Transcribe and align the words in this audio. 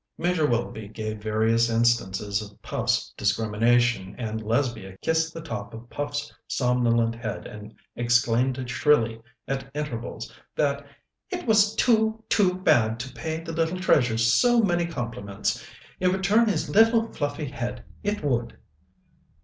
Major 0.17 0.47
Willoughby 0.47 0.87
gave 0.87 1.19
various 1.21 1.69
instances 1.69 2.41
of 2.41 2.59
Puff's 2.63 3.13
discrimination, 3.17 4.15
and 4.17 4.41
Lesbia 4.41 4.97
kissed 5.03 5.31
the 5.31 5.43
top 5.43 5.75
of 5.75 5.91
Puff's 5.91 6.33
somnolent 6.47 7.13
head 7.13 7.45
and 7.45 7.75
exclaimed 7.95 8.67
shrilly 8.67 9.21
at 9.47 9.69
intervals 9.75 10.33
that 10.55 10.87
"it 11.29 11.45
was 11.45 11.75
too, 11.75 12.23
too 12.29 12.55
bad 12.55 12.99
to 12.99 13.13
pay 13.13 13.41
the 13.41 13.53
little 13.53 13.79
treasure 13.79 14.17
so 14.17 14.59
many 14.61 14.87
compliments; 14.87 15.63
it 15.99 16.07
would 16.07 16.23
turn 16.23 16.47
his 16.49 16.67
little 16.67 17.13
fluffy 17.13 17.45
head, 17.51 17.83
it 18.01 18.23
would." 18.23 18.57